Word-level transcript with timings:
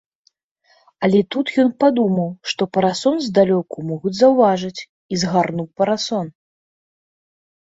Але 1.07 1.19
тут 1.33 1.51
ён 1.63 1.67
падумаў, 1.83 2.31
што 2.51 2.67
парасон 2.77 3.15
здалёку 3.27 3.75
могуць 3.91 4.15
заўважыць 4.23 4.81
і 4.89 5.13
згарнуў 5.25 5.67
парасон. 5.83 6.25